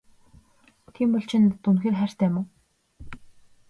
Тийм 0.93 1.09
бол 1.13 1.25
чи 1.29 1.35
надад 1.41 1.65
үнэхээр 1.69 1.95
хайртай 1.99 2.27
юм 2.29 2.35
уу? 2.39 2.45